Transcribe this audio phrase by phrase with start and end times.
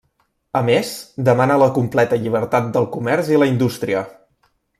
[0.59, 0.93] A més,
[1.27, 4.03] demana la completa llibertat del comerç i la indústria.